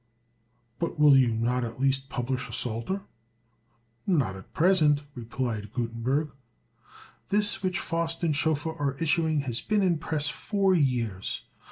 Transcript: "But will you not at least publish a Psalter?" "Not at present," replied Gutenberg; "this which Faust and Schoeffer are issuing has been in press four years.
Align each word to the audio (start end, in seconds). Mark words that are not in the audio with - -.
"But 0.79 0.97
will 0.97 1.15
you 1.15 1.27
not 1.31 1.63
at 1.63 1.79
least 1.79 2.09
publish 2.09 2.49
a 2.49 2.51
Psalter?" 2.53 3.03
"Not 4.07 4.35
at 4.35 4.51
present," 4.51 5.03
replied 5.13 5.71
Gutenberg; 5.73 6.31
"this 7.29 7.61
which 7.61 7.77
Faust 7.77 8.23
and 8.23 8.35
Schoeffer 8.35 8.73
are 8.73 8.95
issuing 8.97 9.41
has 9.41 9.61
been 9.61 9.83
in 9.83 9.99
press 9.99 10.27
four 10.27 10.73
years. 10.73 11.43